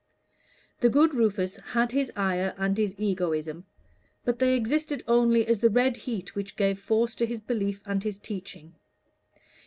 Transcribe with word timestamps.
The 0.79 0.89
good 0.89 1.13
Rufus 1.13 1.57
had 1.57 1.91
his 1.91 2.11
ire 2.15 2.55
and 2.57 2.75
his 2.75 2.95
egoism; 2.97 3.65
but 4.25 4.39
they 4.39 4.55
existed 4.55 5.03
only 5.07 5.45
as 5.45 5.59
the 5.59 5.69
red 5.69 5.95
heat 5.95 6.33
which 6.33 6.55
gave 6.55 6.79
force 6.79 7.13
to 7.13 7.25
his 7.27 7.39
belief 7.39 7.83
and 7.85 8.01
his 8.03 8.17
teaching. 8.17 8.73